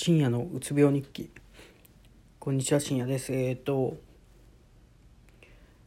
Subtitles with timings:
[0.00, 1.28] 深夜のうつ病日記。
[2.38, 3.32] こんにちは深夜です。
[3.32, 3.96] えっ、ー、と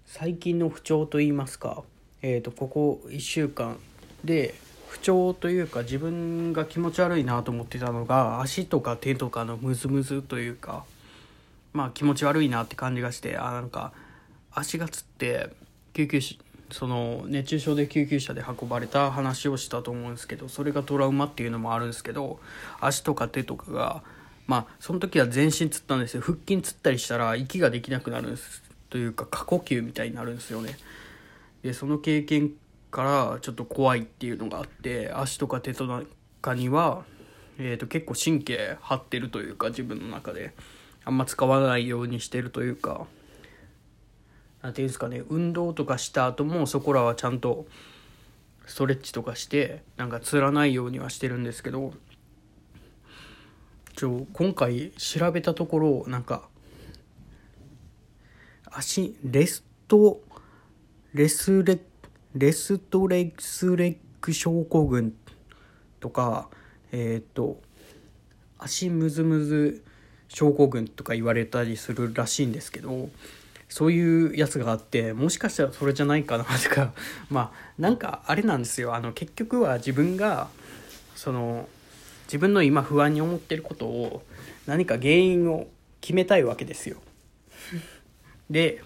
[0.06, 1.84] 最近の不調と言いますか。
[2.21, 3.78] えっ、ー、とここ1週間
[4.26, 4.54] で
[4.89, 10.83] 不調というか自分が気持ち悪いなと思ってたのが足とか手とかのムズムズというか
[11.71, 13.93] まあ気持ち悪いなって感じがしてあなんか
[14.51, 15.51] 足がつって
[15.93, 16.35] 救急車
[16.72, 22.40] その熱中症で救急車で運ばれた話をしたと思うんですけどそれがトラウマっていうのもあるんですけど
[22.80, 24.03] 足とか手とかが
[24.48, 26.21] まあその時は全身つったんですよ。
[26.21, 28.63] 腹筋つったりしたら息ができなくなるんです。
[28.89, 30.77] というか過呼吸みたいになるんですよね。
[31.63, 32.52] でその経験
[32.89, 35.88] からちょっと怖いっていうのがあって足とか手と
[36.41, 37.03] かには、
[37.58, 40.53] えー、と結構神経張ってるというか自分の中で。
[41.03, 43.08] あんま使わないようにしてるというか。
[44.61, 47.65] 何ていうんですかね運動とかした後もそこらはちゃんと
[48.65, 51.93] ストレッチとかしてなんかつらないようにはしてるんですけど
[53.95, 56.47] ちょ今回調べたところなんか
[58.66, 60.21] 足レスト
[61.14, 61.80] レスレ
[62.36, 65.14] レストレスレック症候群
[65.99, 66.49] とか
[66.91, 67.61] えっ、ー、と
[68.58, 69.83] 足ムズムズ
[70.30, 73.09] 症候群とか言われたりするらしいんですけど
[73.72, 76.94] そういうやつがあってもしかしたらそれじゃないかなとか
[77.31, 80.50] まあなんかあれなんですよあの結局は自分が
[81.16, 81.69] その
[82.25, 84.23] 自分の今不安に思ってることを
[84.67, 85.67] 何か原因を
[86.02, 86.97] 決めたいわけですよ。
[88.52, 88.83] で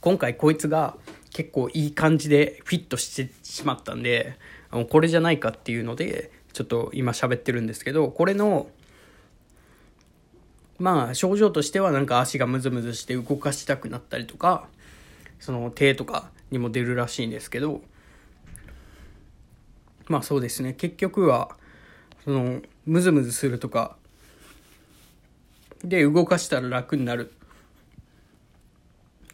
[0.00, 0.96] 今回こいつが
[1.32, 4.34] 結構いい感じでフィットしてしまったんで
[4.88, 8.68] これじゃないかっていうのでちょっと今喋ってるんですけどこれの
[10.80, 14.66] まあ症状としてはなんか足がムズムズして動かしたくなったりとか
[15.38, 17.82] その手とかにも出るらしいんですけど
[20.08, 20.72] まあそうですね。
[20.72, 21.56] 結局は
[22.24, 23.94] そのムズムズするとか
[25.84, 27.32] で動かしたら楽になる。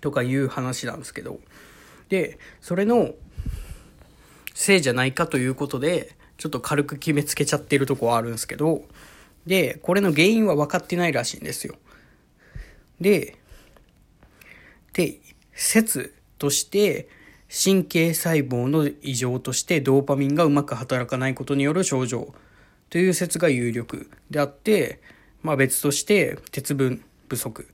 [0.02, 1.40] とかいう話なんですけど。
[2.10, 3.14] でそれの
[4.54, 8.82] せいじゃないかということでちょっと軽く決めつけちゃってるとこはあるんですけど
[9.46, 11.76] で、これの原因は分かってないらしいんですよ。
[13.00, 13.36] で、
[14.92, 15.20] で、
[15.52, 17.08] 説として、
[17.48, 22.34] 神経細胞の異常としてドーパミンがうまく働かないことによる症状
[22.90, 25.00] という説が有力であって、
[25.42, 27.68] まあ別として鉄分不足。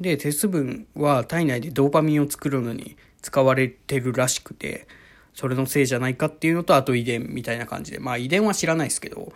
[0.00, 4.86] で、鉄分は体内でドーパミンを作るのに使われてるらしくて、
[5.34, 7.98] それのせいじゃないかっていうのと、あと遺伝みたいな感じで。
[7.98, 9.32] まあ遺伝は知らないですけど、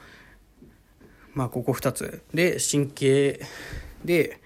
[1.34, 2.22] まあここ2つ。
[2.34, 3.40] で神経。
[4.04, 4.40] で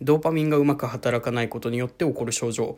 [0.00, 2.76] ドーパミンがうまく働かないことによって起こる症状。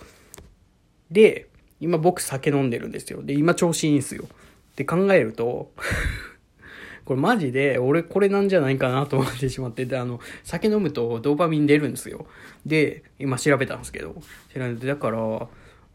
[1.11, 1.49] で
[1.81, 3.23] 今僕酒飲んでるんですよ。
[3.23, 4.25] で今調子いいんすよ。
[4.25, 5.73] って考えると
[7.05, 9.85] これマジで俺これなんじゃないかなと思ってしまって。
[9.85, 12.27] であの酒飲むとドーパミン出るんですよ。
[12.65, 14.15] で今調べたんですけど。
[14.55, 15.49] 調べてだから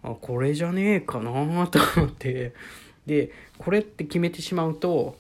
[0.04, 2.54] あこれじゃねえかなと思って。
[3.06, 5.16] でこれって決めてしまうと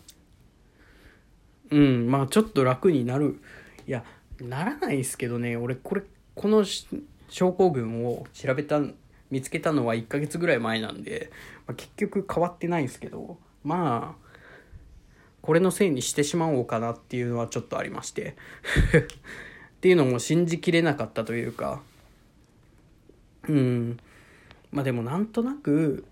[1.71, 3.39] うんまあちょっと楽になる。
[3.87, 4.03] いや
[4.41, 5.57] ならないですけどね。
[5.57, 6.03] 俺これ
[6.35, 6.65] この
[7.29, 8.81] 症候群を調べた
[9.31, 11.31] 見つけたのは1ヶ月ぐらい前なんで、
[11.65, 14.25] まあ、結局変わってないんですけどまあ
[15.41, 18.35] これのせいにしてしまおうかなっていうのはちょっとありまして。
[19.77, 21.83] っていうのも信じきれなかったというか。
[23.47, 23.99] うん。
[24.71, 26.05] まあでもなんとなく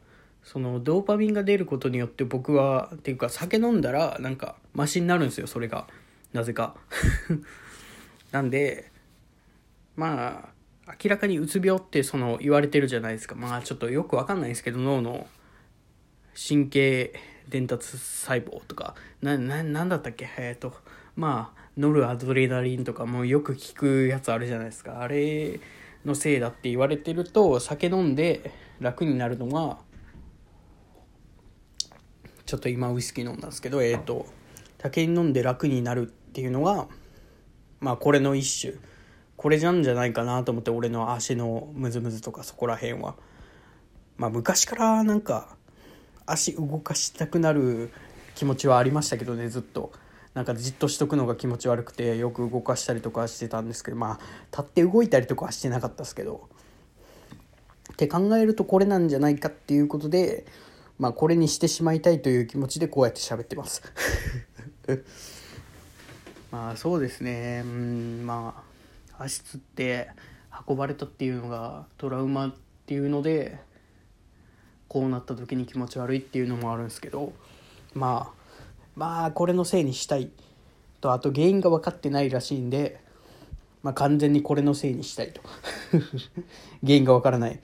[0.43, 5.87] そのドーパミンが出ることによって僕はっていうか酒飲んだらなんかマシになるんですよそれが。
[6.33, 6.75] なぜか。
[8.31, 8.91] なんで
[9.95, 10.49] ま
[10.87, 13.35] あ明らかにうつ病ってその言われてるじゃないですか。
[13.35, 15.27] まあちょっとよくわかんないですけど脳の
[16.35, 17.13] 神経
[17.47, 18.95] 伝達細胞とか。
[19.21, 20.27] なななんだったっけ？
[20.37, 20.73] えっ、と
[21.15, 25.01] まあノルアドレナリンとかもよく聞くやつあるじゃないですか。
[25.01, 25.59] あれ
[26.05, 28.51] のせいだって言われてると酒飲んで
[28.81, 29.77] 楽になるのが
[32.53, 34.27] ちょっと今ウイスキー飲んだんですけどえっ、ー、と
[34.79, 36.87] 酒飲んで楽になるっていうのが
[37.79, 38.75] まあこれの一種。
[39.37, 43.15] これじゃんじゃないかなと思って俺の足のムズムズとかそこら辺は。
[44.17, 45.57] まあ昔からなんか
[46.27, 47.91] 足動かしたくなる
[48.35, 49.91] 気持ちはありましたけどねずっと。
[50.35, 54.19] なんかじっとしとくのが気持ち悪くてよく動かしたりとかしてたんですけどまあ
[54.51, 56.49] 立って動いたりとかはしてなかったですけど。
[57.93, 60.45] って考えるとこれなんじゃないかっていうことで
[60.99, 63.81] まあこれにしてしまいたいという気持ちでこうやって喋ってます。
[66.51, 67.61] まあそうですね。
[67.65, 68.63] うんま
[69.17, 70.09] あ足つって
[70.67, 72.53] 運ばれたっていうのがトラウマっ
[72.85, 73.59] ていうので
[74.87, 77.33] こうなった時に気持ち悪いっていうのもあるんですけど
[77.93, 78.43] まあ
[78.95, 80.29] まあこれのせいにしたい
[81.01, 82.99] とあと原因が分かってないらしいんで、
[83.81, 85.41] まあ、完全にこれのせいにしたいと。
[86.81, 87.59] 原因が分からない。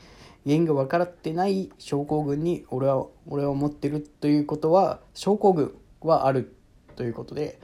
[0.50, 6.56] 原因が分からってない症候群に俺は俺は思ってるということは症候群はある
[6.96, 7.60] ということで、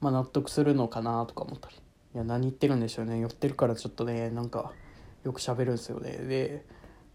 [0.00, 1.76] まあ、納得するのかなとか思ったり
[2.14, 4.72] いや何言ってるんでしょうね寄ってるからちょっとねなんか
[5.22, 6.64] よく喋るんですよねで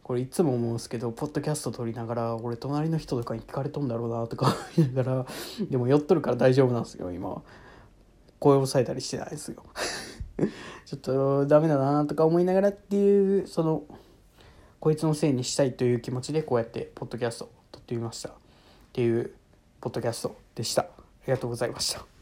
[0.04, 2.36] これいつも思うんですけどポッドキャスト撮りながら。
[2.36, 5.26] 俺隣の人とかに聞かれとんだろうなとか言いながら
[5.72, 7.42] でも寄っとるから大丈夫なんですよ今。
[8.38, 9.64] 声を抑えたりしてないですよ。
[10.86, 13.84] ちょっとダメだなとか思いながらっていうその
[14.86, 18.30] こいつのせいにしたいという気持ちでこうやってポッドキャストを撮ってみました。
[18.30, 18.34] っ
[18.94, 19.34] ていう
[19.82, 20.84] ポッドキャストでした。
[20.84, 20.88] あ
[21.26, 22.15] りがとうございました。